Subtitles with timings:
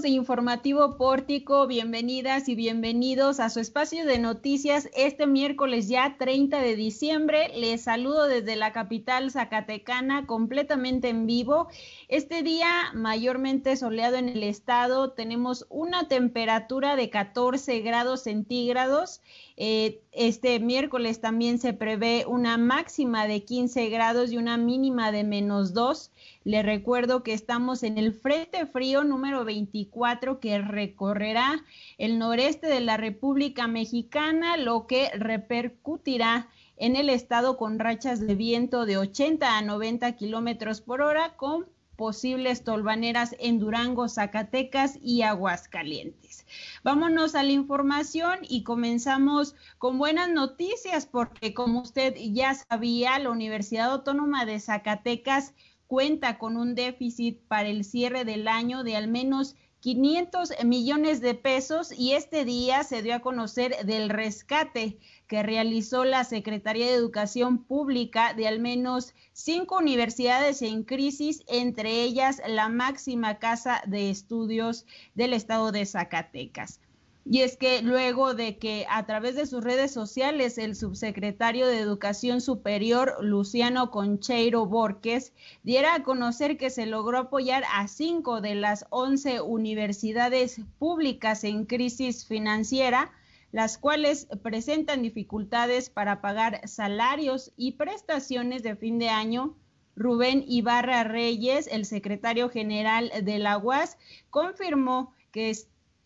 [0.00, 6.60] de Informativo Pórtico, bienvenidas y bienvenidos a su espacio de noticias este miércoles ya 30
[6.60, 7.50] de diciembre.
[7.54, 11.68] Les saludo desde la capital zacatecana completamente en vivo.
[12.08, 19.20] Este día mayormente soleado en el estado, tenemos una temperatura de 14 grados centígrados.
[19.56, 25.24] Eh, este miércoles también se prevé una máxima de 15 grados y una mínima de
[25.24, 26.10] menos 2.
[26.44, 31.64] Le recuerdo que estamos en el Frente Frío número 24 que recorrerá
[31.98, 38.34] el noreste de la República Mexicana, lo que repercutirá en el estado con rachas de
[38.34, 45.22] viento de 80 a 90 kilómetros por hora, con posibles tolvaneras en Durango, Zacatecas y
[45.22, 46.46] Aguascalientes.
[46.82, 53.30] Vámonos a la información y comenzamos con buenas noticias porque como usted ya sabía, la
[53.30, 55.54] Universidad Autónoma de Zacatecas
[55.86, 61.34] cuenta con un déficit para el cierre del año de al menos 500 millones de
[61.34, 65.00] pesos y este día se dio a conocer del rescate
[65.32, 72.02] que realizó la Secretaría de Educación Pública de al menos cinco universidades en crisis, entre
[72.02, 76.80] ellas la máxima casa de estudios del estado de Zacatecas.
[77.24, 81.78] Y es que luego de que a través de sus redes sociales el subsecretario de
[81.78, 88.54] Educación Superior, Luciano Concheiro Borges, diera a conocer que se logró apoyar a cinco de
[88.54, 93.10] las once universidades públicas en crisis financiera,
[93.52, 99.56] las cuales presentan dificultades para pagar salarios y prestaciones de fin de año,
[99.94, 103.98] Rubén Ibarra Reyes, el secretario general de la UAS,
[104.30, 105.54] confirmó que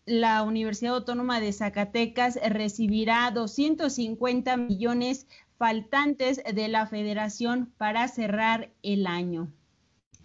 [0.05, 9.07] la Universidad Autónoma de Zacatecas recibirá 250 millones faltantes de la federación para cerrar el
[9.07, 9.51] año.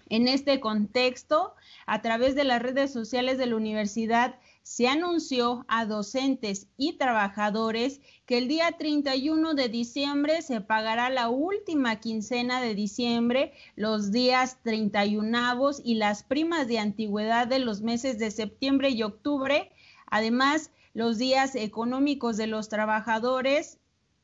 [0.08, 1.54] En este contexto,
[1.86, 8.00] a través de las redes sociales de la universidad, se anunció a docentes y trabajadores
[8.26, 14.58] que el día 31 de diciembre se pagará la última quincena de diciembre, los días
[14.62, 19.70] 31 y las primas de antigüedad de los meses de septiembre y octubre.
[20.06, 23.78] Además, los días económicos de los trabajadores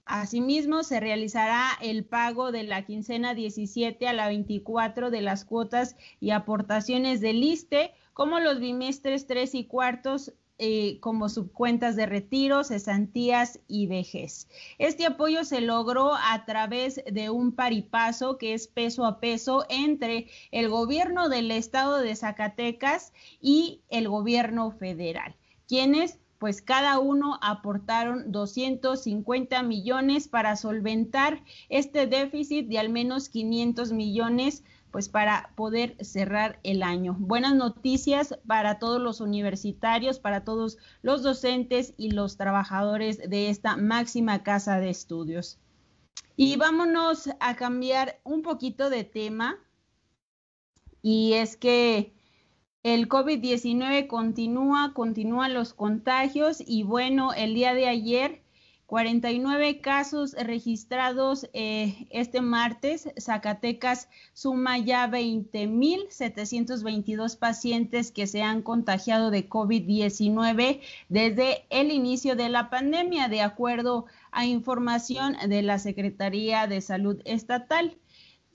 [0.08, 5.96] Asimismo, se realizará el pago de la quincena 17 a la 24 de las cuotas
[6.18, 12.64] y aportaciones del ISTE, como los bimestres 3 y cuartos eh, como subcuentas de retiro,
[12.64, 14.48] cesantías y vejez.
[14.78, 20.26] Este apoyo se logró a través de un paripaso que es peso a peso entre
[20.50, 25.36] el gobierno del estado de Zacatecas y el gobierno federal,
[25.68, 33.92] quienes pues cada uno aportaron 250 millones para solventar este déficit de al menos 500
[33.92, 37.16] millones pues para poder cerrar el año.
[37.18, 43.76] Buenas noticias para todos los universitarios, para todos los docentes y los trabajadores de esta
[43.76, 45.58] máxima casa de estudios.
[46.36, 49.58] Y vámonos a cambiar un poquito de tema.
[51.02, 52.17] Y es que
[52.94, 58.42] el COVID-19 continúa, continúan los contagios y bueno, el día de ayer
[58.88, 63.10] 49 casos registrados eh, este martes.
[63.20, 72.48] Zacatecas suma ya 20.722 pacientes que se han contagiado de COVID-19 desde el inicio de
[72.48, 77.98] la pandemia, de acuerdo a información de la Secretaría de Salud Estatal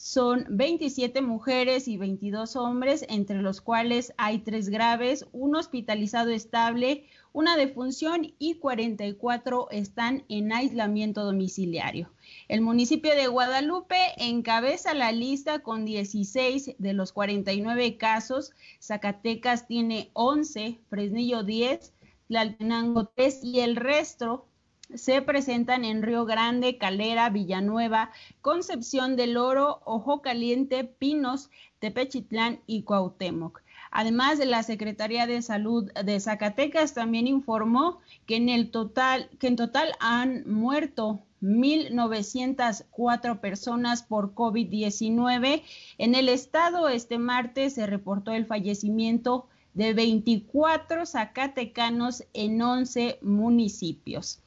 [0.03, 7.05] son 27 mujeres y 22 hombres, entre los cuales hay tres graves, un hospitalizado estable,
[7.31, 12.11] una defunción y 44 están en aislamiento domiciliario.
[12.49, 20.09] El municipio de Guadalupe encabeza la lista con 16 de los 49 casos, Zacatecas tiene
[20.11, 21.93] 11, Fresnillo 10,
[22.27, 24.47] Tlaltenango 3 y el resto
[24.95, 28.11] se presentan en Río Grande, Calera, Villanueva,
[28.41, 31.49] Concepción del Oro, Ojo Caliente, Pinos,
[31.79, 33.61] Tepechitlán y Cuauhtémoc.
[33.91, 39.55] Además, la Secretaría de Salud de Zacatecas también informó que en el total, que en
[39.55, 45.61] total han muerto 1.904 personas por COVID-19.
[45.97, 54.42] En el estado, este martes se reportó el fallecimiento de 24 zacatecanos en 11 municipios.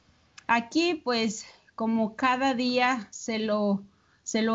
[0.47, 1.45] Aquí, pues,
[1.75, 3.83] como cada día se lo,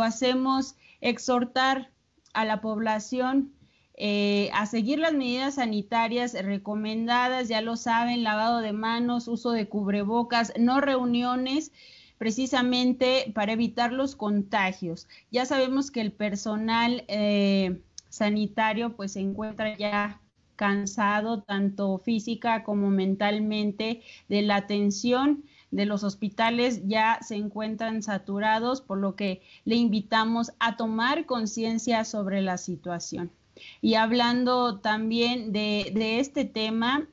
[0.02, 1.90] hacemos, exhortar
[2.32, 3.52] a la población
[3.94, 9.68] eh, a seguir las medidas sanitarias recomendadas, ya lo saben, lavado de manos, uso de
[9.68, 11.72] cubrebocas, no reuniones,
[12.16, 15.08] precisamente para evitar los contagios.
[15.30, 20.20] Ya sabemos que el personal eh, sanitario pues se encuentra ya
[20.56, 28.80] cansado tanto física como mentalmente de la atención de los hospitales ya se encuentran saturados,
[28.80, 33.32] por lo que le invitamos a tomar conciencia sobre la situación.
[33.80, 37.08] Y hablando también de, de este tema,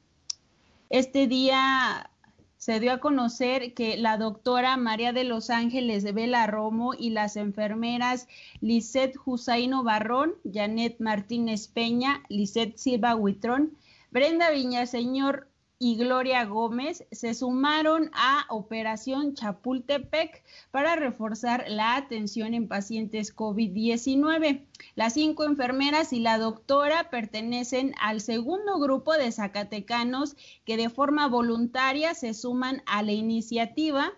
[0.89, 2.11] este día
[2.57, 7.37] se dio a conocer que la doctora María de los Ángeles Vela Romo y las
[7.37, 8.27] enfermeras
[8.59, 13.77] Lisette Husaino Barrón, Janet Martínez Peña, Lisette Silva Huitrón,
[14.11, 15.48] Brenda Viñaseñor
[15.81, 24.65] y Gloria Gómez se sumaron a Operación Chapultepec para reforzar la atención en pacientes COVID-19.
[24.95, 30.35] Las cinco enfermeras y la doctora pertenecen al segundo grupo de zacatecanos
[30.65, 34.11] que de forma voluntaria se suman a la iniciativa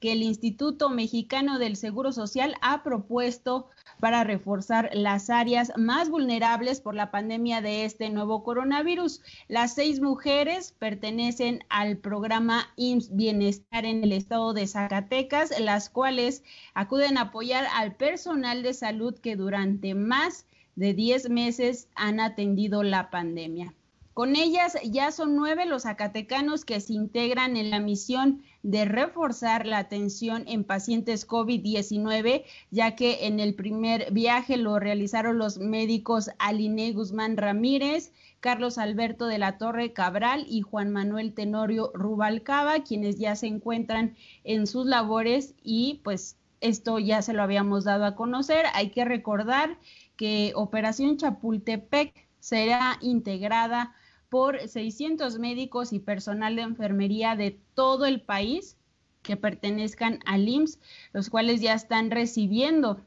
[0.00, 3.68] que el Instituto Mexicano del Seguro Social ha propuesto
[4.00, 9.22] para reforzar las áreas más vulnerables por la pandemia de este nuevo coronavirus.
[9.48, 16.42] Las seis mujeres pertenecen al programa IMSS Bienestar en el estado de Zacatecas, las cuales
[16.74, 22.82] acuden a apoyar al personal de salud que durante más de 10 meses han atendido
[22.82, 23.74] la pandemia.
[24.16, 29.66] Con ellas ya son nueve los zacatecanos que se integran en la misión de reforzar
[29.66, 36.30] la atención en pacientes COVID-19, ya que en el primer viaje lo realizaron los médicos
[36.38, 38.10] Aline Guzmán Ramírez,
[38.40, 44.16] Carlos Alberto de la Torre Cabral y Juan Manuel Tenorio Rubalcaba, quienes ya se encuentran
[44.44, 48.64] en sus labores y pues esto ya se lo habíamos dado a conocer.
[48.72, 49.78] Hay que recordar
[50.16, 53.94] que Operación Chapultepec será integrada
[54.28, 58.76] por 600 médicos y personal de enfermería de todo el país
[59.22, 60.78] que pertenezcan al IMSS,
[61.12, 63.00] los cuales ya están recibiendo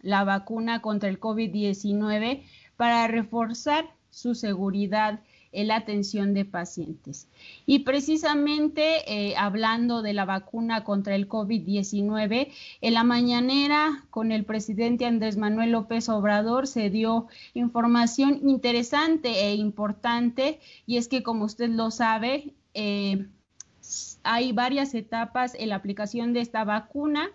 [0.00, 2.42] la vacuna contra el COVID-19
[2.76, 5.20] para reforzar su seguridad
[5.64, 7.28] la atención de pacientes.
[7.64, 12.48] Y precisamente eh, hablando de la vacuna contra el COVID-19,
[12.80, 19.54] en la mañanera con el presidente Andrés Manuel López Obrador se dio información interesante e
[19.54, 23.26] importante y es que como usted lo sabe, eh,
[24.22, 27.30] hay varias etapas en la aplicación de esta vacuna.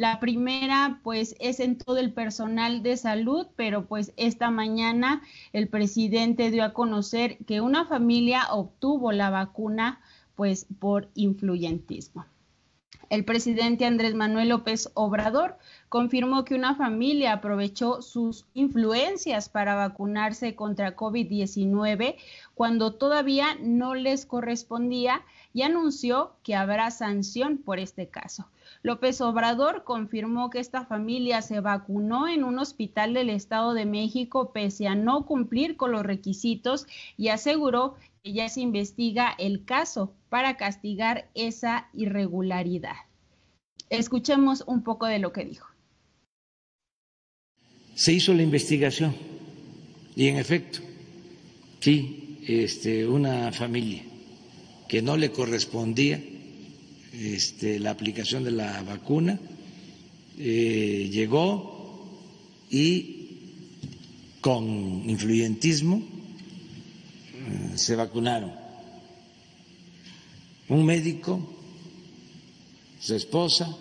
[0.00, 5.20] La primera, pues, es en todo el personal de salud, pero pues esta mañana
[5.52, 10.00] el presidente dio a conocer que una familia obtuvo la vacuna,
[10.36, 12.24] pues, por influyentismo.
[13.10, 15.58] El presidente Andrés Manuel López Obrador
[15.88, 22.14] confirmó que una familia aprovechó sus influencias para vacunarse contra COVID-19
[22.54, 25.22] cuando todavía no les correspondía
[25.52, 28.48] y anunció que habrá sanción por este caso.
[28.84, 34.52] López Obrador confirmó que esta familia se vacunó en un hospital del Estado de México
[34.52, 36.86] pese a no cumplir con los requisitos
[37.16, 42.96] y aseguró que ya se investiga el caso para castigar esa irregularidad.
[43.88, 45.66] Escuchemos un poco de lo que dijo.
[47.94, 49.14] Se hizo la investigación
[50.16, 50.80] y en efecto,
[51.80, 54.02] sí, este, una familia
[54.88, 56.22] que no le correspondía
[57.12, 59.38] este, la aplicación de la vacuna,
[60.38, 62.08] eh, llegó
[62.70, 63.16] y
[64.40, 66.19] con influyentismo
[67.76, 68.52] se vacunaron.
[70.68, 71.40] Un médico,
[73.00, 73.76] su esposa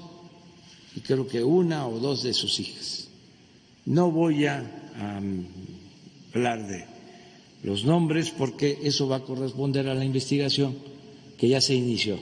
[0.95, 3.07] y creo que una o dos de sus hijas.
[3.85, 4.63] No voy a
[6.33, 6.85] hablar de
[7.63, 10.77] los nombres porque eso va a corresponder a la investigación
[11.37, 12.19] que ya se inició.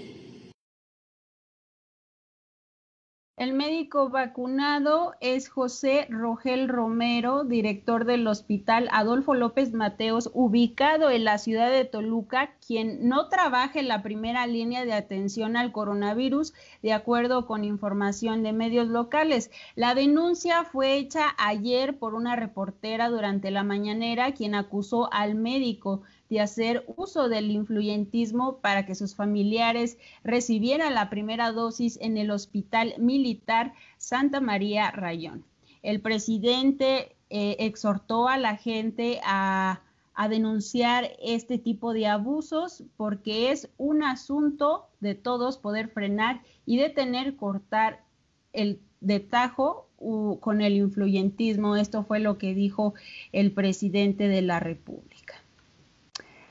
[3.87, 11.37] Médico vacunado es José Rogel Romero, director del Hospital Adolfo López Mateos, ubicado en la
[11.37, 16.53] ciudad de Toluca, quien no trabaja en la primera línea de atención al coronavirus,
[16.83, 19.51] de acuerdo con información de medios locales.
[19.75, 26.01] La denuncia fue hecha ayer por una reportera durante la mañanera, quien acusó al médico
[26.29, 32.31] de hacer uso del influyentismo para que sus familiares recibieran la primera dosis en el
[32.31, 35.45] Hospital Militar Santa María Rayón.
[35.83, 39.81] El presidente eh, exhortó a la gente a,
[40.13, 46.77] a denunciar este tipo de abusos porque es un asunto de todos poder frenar y
[46.77, 48.03] detener, cortar
[48.53, 49.87] el de tajo
[50.39, 51.75] con el influyentismo.
[51.75, 52.93] Esto fue lo que dijo
[53.31, 55.35] el presidente de la República.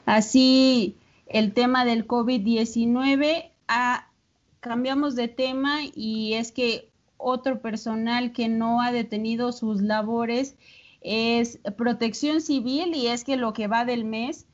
[0.07, 0.97] Así,
[1.27, 4.09] el tema del COVID-19, ah,
[4.61, 10.57] cambiamos de tema y es que otro personal que no ha detenido sus labores
[11.01, 14.47] es protección civil y es que lo que va del mes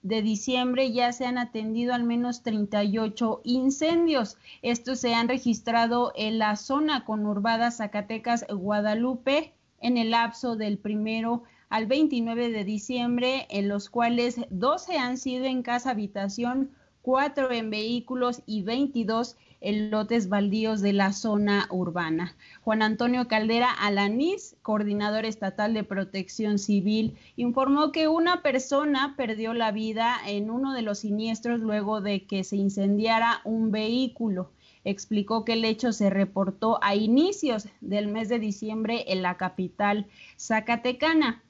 [0.00, 4.38] de diciembre ya se han atendido al menos 38 incendios.
[4.62, 11.42] Estos se han registrado en la zona conurbada Zacatecas, Guadalupe, en el lapso del primero
[11.74, 16.70] al 29 de diciembre, en los cuales 12 han sido en casa habitación,
[17.02, 22.36] 4 en vehículos y 22 en lotes baldíos de la zona urbana.
[22.62, 29.72] Juan Antonio Caldera Alanís, coordinador estatal de protección civil, informó que una persona perdió la
[29.72, 34.52] vida en uno de los siniestros luego de que se incendiara un vehículo.
[34.84, 40.06] Explicó que el hecho se reportó a inicios del mes de diciembre en la capital
[40.38, 41.42] zacatecana.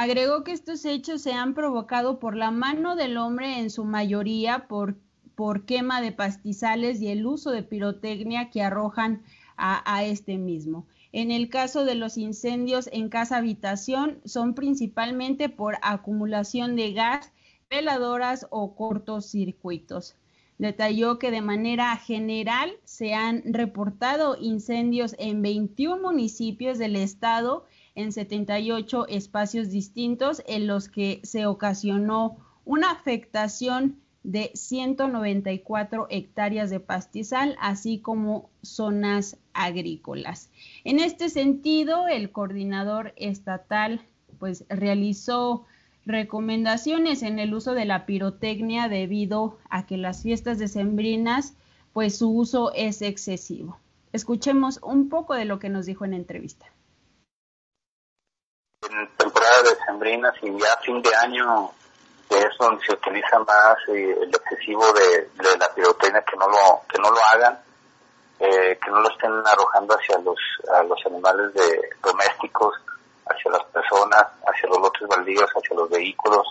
[0.00, 4.68] Agregó que estos hechos se han provocado por la mano del hombre en su mayoría
[4.68, 4.94] por
[5.34, 9.24] por quema de pastizales y el uso de pirotecnia que arrojan
[9.56, 10.86] a, este mismo.
[11.10, 17.32] En el caso de los incendios en casa habitación son principalmente por acumulación de gas,
[17.68, 20.14] veladoras o cortocircuitos.
[20.58, 27.64] Detalló que de manera general se han reportado incendios en 21 municipios del estado
[27.98, 36.78] en 78 espacios distintos en los que se ocasionó una afectación de 194 hectáreas de
[36.78, 40.48] pastizal, así como zonas agrícolas.
[40.84, 44.00] En este sentido, el coordinador estatal
[44.38, 45.64] pues realizó
[46.06, 51.54] recomendaciones en el uso de la pirotecnia debido a que las fiestas decembrinas
[51.92, 53.76] pues su uso es excesivo.
[54.12, 56.66] Escuchemos un poco de lo que nos dijo en entrevista.
[58.80, 61.72] En temporada decembrinas y ya fin de año
[62.30, 66.98] es donde se utiliza más eh, el excesivo de, la pirotecnia, que no lo, que
[66.98, 67.58] no lo hagan,
[68.38, 70.38] eh, que no lo estén arrojando hacia los,
[70.72, 72.76] a los animales de, domésticos,
[73.26, 76.46] hacia las personas, hacia los lotes baldíos, hacia los vehículos,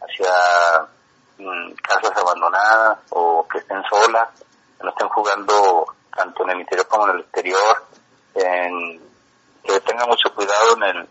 [0.00, 0.88] hacia
[1.36, 4.30] mm, casas abandonadas o que estén solas,
[4.78, 7.84] que no estén jugando tanto en el interior como en el exterior,
[8.32, 11.08] que tengan mucho cuidado en el,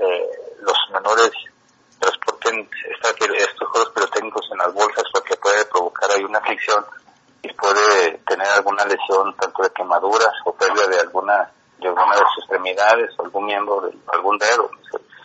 [0.00, 1.30] eh, los menores
[1.98, 2.68] transporten
[3.38, 6.84] estos juegos pirotécnicos en las bolsas porque puede provocar ahí una fricción
[7.42, 12.20] y puede tener alguna lesión tanto de quemaduras o pérdida de alguna de alguna de
[12.20, 14.70] sus extremidades algún miembro de algún dedo,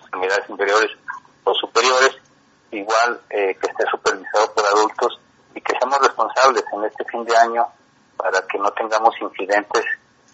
[0.01, 0.91] extremidades inferiores
[1.43, 2.17] o superiores,
[2.71, 5.19] igual eh, que esté supervisado por adultos
[5.55, 7.65] y que seamos responsables en este fin de año
[8.17, 9.85] para que no tengamos incidentes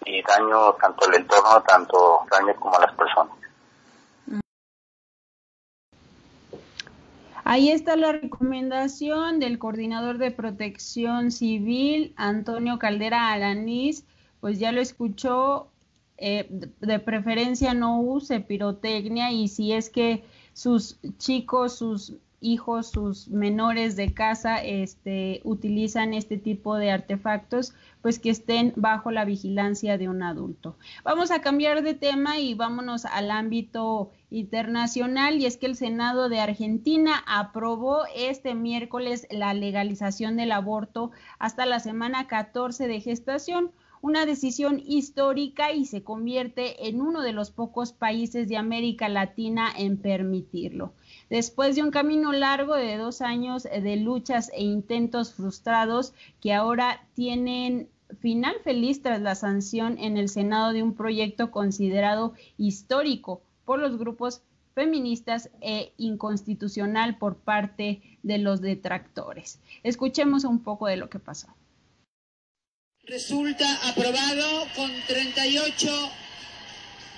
[0.05, 3.46] y daño tanto al entorno, tanto daño como a las personas.
[7.49, 14.05] Ahí está la recomendación del coordinador de protección civil, Antonio Caldera Alanís,
[14.41, 15.71] pues ya lo escuchó,
[16.17, 23.29] eh, de preferencia no use pirotecnia y si es que sus chicos, sus hijos, sus
[23.29, 29.97] menores de casa este, utilizan este tipo de artefactos, pues que estén bajo la vigilancia
[29.97, 30.77] de un adulto.
[31.03, 36.29] Vamos a cambiar de tema y vámonos al ámbito internacional y es que el Senado
[36.29, 43.71] de Argentina aprobó este miércoles la legalización del aborto hasta la semana 14 de gestación
[44.07, 49.69] una decisión histórica y se convierte en uno de los pocos países de América Latina
[49.77, 50.93] en permitirlo.
[51.29, 57.05] Después de un camino largo de dos años de luchas e intentos frustrados que ahora
[57.15, 63.77] tienen final feliz tras la sanción en el Senado de un proyecto considerado histórico por
[63.77, 64.41] los grupos
[64.73, 69.59] feministas e inconstitucional por parte de los detractores.
[69.83, 71.49] Escuchemos un poco de lo que pasó.
[73.07, 75.89] Resulta aprobado con 38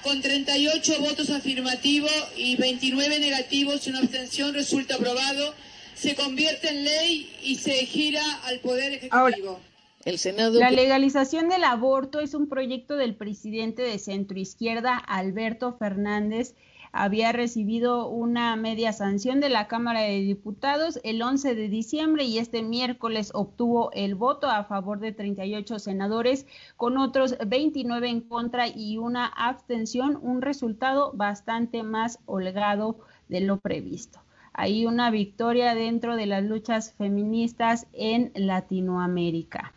[0.04, 5.54] con 38 votos afirmativos y 29 negativos y una abstención resulta aprobado,
[5.96, 9.60] se convierte en ley y se gira al Poder Ejecutivo.
[10.06, 10.60] el Senado...
[10.60, 16.54] La legalización del aborto es un proyecto del presidente de centroizquierda, Alberto Fernández,
[16.92, 22.38] había recibido una media sanción de la Cámara de Diputados el 11 de diciembre y
[22.38, 28.68] este miércoles obtuvo el voto a favor de 38 senadores con otros 29 en contra
[28.68, 34.20] y una abstención, un resultado bastante más holgado de lo previsto.
[34.54, 39.74] Hay una victoria dentro de las luchas feministas en Latinoamérica.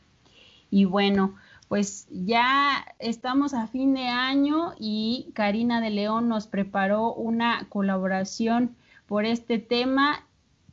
[0.70, 1.36] Y bueno,
[1.72, 8.76] pues ya estamos a fin de año y Karina de León nos preparó una colaboración
[9.06, 10.26] por este tema.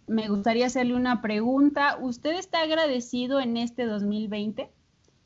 [0.07, 1.97] Me gustaría hacerle una pregunta.
[2.01, 4.69] ¿Usted está agradecido en este 2020?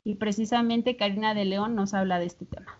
[0.04, 2.78] Y precisamente Karina de León nos habla de este tema.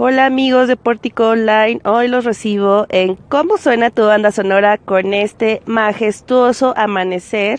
[0.00, 5.12] Hola amigos de Pórtico Online, hoy los recibo en cómo suena tu banda sonora con
[5.12, 7.58] este majestuoso amanecer.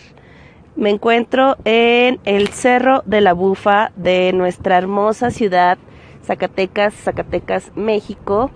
[0.78, 5.78] Me encuentro en el Cerro de la Bufa de nuestra hermosa ciudad,
[6.26, 8.52] Zacatecas, Zacatecas, México.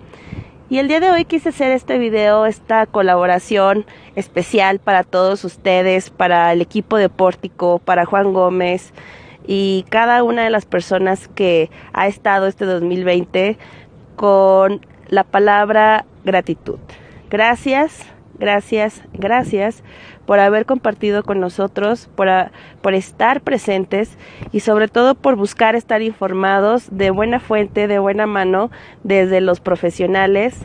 [0.70, 3.84] Y el día de hoy quise hacer este video, esta colaboración
[4.16, 8.94] especial para todos ustedes, para el equipo de Pórtico, para Juan Gómez,
[9.46, 13.58] y cada una de las personas que ha estado este 2020
[14.16, 16.78] con la palabra gratitud.
[17.30, 18.06] Gracias,
[18.38, 19.82] gracias, gracias
[20.26, 22.28] por haber compartido con nosotros, por,
[22.80, 24.16] por estar presentes
[24.52, 28.70] y sobre todo por buscar estar informados de buena fuente, de buena mano,
[29.02, 30.58] desde los profesionales.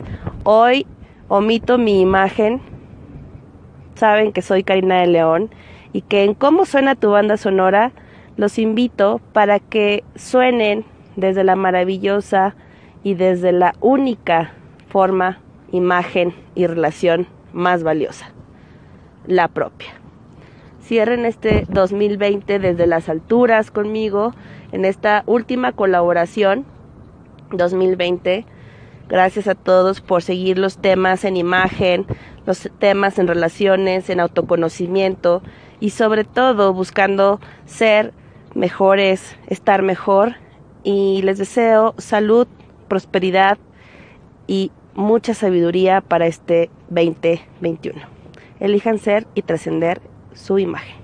[0.44, 0.86] Hoy
[1.28, 2.60] omito mi imagen.
[3.94, 5.50] Saben que soy Karina de León
[5.92, 7.92] y que en cómo suena tu banda sonora
[8.40, 12.54] los invito para que suenen desde la maravillosa
[13.02, 14.54] y desde la única
[14.88, 15.40] forma,
[15.72, 18.32] imagen y relación más valiosa,
[19.26, 19.90] la propia.
[20.82, 24.32] Cierren este 2020 desde las alturas conmigo
[24.72, 26.64] en esta última colaboración
[27.52, 28.46] 2020.
[29.10, 32.06] Gracias a todos por seguir los temas en imagen,
[32.46, 35.42] los temas en relaciones, en autoconocimiento
[35.78, 38.14] y sobre todo buscando ser
[38.54, 40.36] mejores, estar mejor
[40.82, 42.46] y les deseo salud,
[42.88, 43.58] prosperidad
[44.46, 48.00] y mucha sabiduría para este 2021.
[48.58, 50.00] Elijan ser y trascender
[50.34, 51.00] su imagen.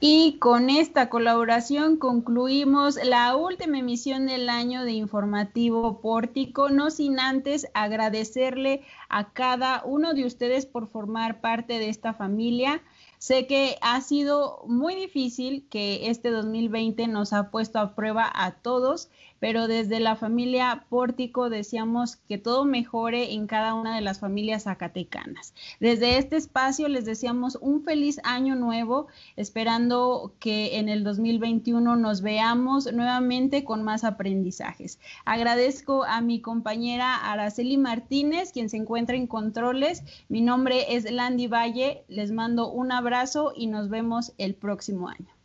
[0.00, 7.18] Y con esta colaboración concluimos la última emisión del año de Informativo Pórtico, no sin
[7.18, 12.82] antes agradecerle a cada uno de ustedes por formar parte de esta familia.
[13.18, 18.52] Sé que ha sido muy difícil que este 2020 nos ha puesto a prueba a
[18.52, 19.10] todos
[19.40, 24.64] pero desde la familia Pórtico deseamos que todo mejore en cada una de las familias
[24.64, 25.54] zacatecanas.
[25.80, 29.06] Desde este espacio les deseamos un feliz año nuevo,
[29.36, 34.98] esperando que en el 2021 nos veamos nuevamente con más aprendizajes.
[35.24, 40.02] Agradezco a mi compañera Araceli Martínez, quien se encuentra en controles.
[40.28, 45.37] Mi nombre es Landy Valle, les mando un abrazo y nos vemos el próximo año.